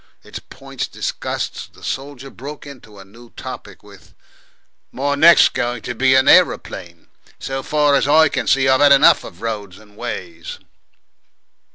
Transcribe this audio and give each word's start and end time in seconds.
Its 0.23 0.39
points 0.39 0.87
discussed, 0.87 1.73
the 1.73 1.83
soldier 1.83 2.31
broke 2.31 2.65
into 2.65 2.97
a 2.97 3.05
new 3.05 3.29
topic 3.37 3.83
with, 3.83 4.15
"My 4.91 5.13
next's 5.13 5.47
going 5.49 5.83
to 5.83 5.93
be 5.93 6.15
an 6.15 6.27
aeroplane, 6.27 7.05
so 7.37 7.61
far 7.61 7.93
as 7.93 8.07
I 8.07 8.27
can 8.27 8.47
see. 8.47 8.67
I've 8.67 8.81
had 8.81 8.91
enough 8.91 9.23
of 9.23 9.43
roads 9.43 9.77
and 9.77 9.95
ways." 9.95 10.57